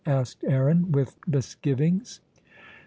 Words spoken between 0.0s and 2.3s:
asked Aaron, with misgivings.